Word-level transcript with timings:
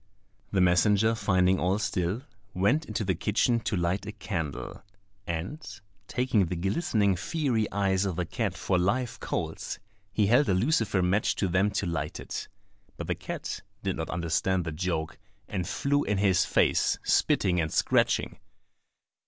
The 0.51 0.61
messenger 0.61 1.13
finding 1.13 1.59
all 1.59 1.77
still, 1.77 2.23
went 2.55 2.85
into 2.85 3.03
the 3.05 3.13
kitchen 3.13 3.59
to 3.59 3.75
light 3.77 4.07
a 4.07 4.11
candle, 4.11 4.81
and, 5.27 5.61
taking 6.07 6.47
the 6.47 6.55
glistening 6.55 7.15
fiery 7.15 7.71
eyes 7.71 8.03
of 8.03 8.15
the 8.15 8.25
cat 8.25 8.57
for 8.57 8.79
live 8.79 9.19
coals, 9.19 9.77
he 10.11 10.25
held 10.25 10.49
a 10.49 10.55
lucifer 10.55 11.03
match 11.03 11.35
to 11.35 11.47
them 11.47 11.69
to 11.77 11.85
light 11.85 12.19
it. 12.19 12.47
But 12.97 13.05
the 13.05 13.13
cat 13.13 13.61
did 13.83 13.95
not 13.97 14.09
understand 14.09 14.65
the 14.65 14.71
joke, 14.71 15.19
and 15.47 15.67
flew 15.67 16.03
in 16.03 16.17
his 16.17 16.45
face, 16.45 16.97
spitting 17.03 17.61
and 17.61 17.71
scratching. 17.71 18.39